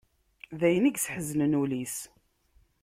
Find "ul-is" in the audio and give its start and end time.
1.61-1.97